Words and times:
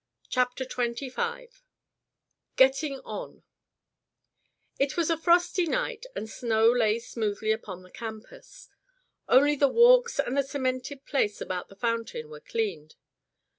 CHAPTER 0.29 0.65
XXV 0.65 1.61
GETTING 2.55 3.01
ON 3.05 3.43
It 4.79 4.97
was 4.97 5.11
a 5.11 5.15
frosty 5.19 5.67
night 5.67 6.07
and 6.15 6.27
snow 6.27 6.67
lay 6.71 6.97
smoothly 6.97 7.51
upon 7.51 7.83
the 7.83 7.91
campus. 7.91 8.69
Only 9.29 9.55
the 9.55 9.67
walks 9.67 10.17
and 10.17 10.35
the 10.35 10.41
cemented 10.41 11.05
place 11.05 11.39
about 11.39 11.69
the 11.69 11.75
fountain 11.75 12.31
were 12.31 12.39
cleaned. 12.39 12.95